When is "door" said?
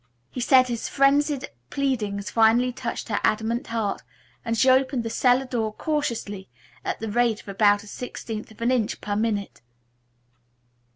5.45-5.73